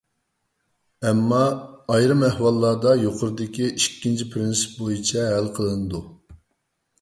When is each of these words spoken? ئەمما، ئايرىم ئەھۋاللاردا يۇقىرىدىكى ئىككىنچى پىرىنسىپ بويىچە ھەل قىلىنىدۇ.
ئەمما، 1.09 1.41
ئايرىم 1.95 2.23
ئەھۋاللاردا 2.27 2.95
يۇقىرىدىكى 3.01 3.69
ئىككىنچى 3.75 4.27
پىرىنسىپ 4.33 4.75
بويىچە 4.81 5.29
ھەل 5.35 5.53
قىلىنىدۇ. 5.61 6.03